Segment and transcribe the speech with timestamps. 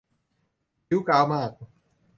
[0.87, 1.51] กิ๊วก๊าวมาก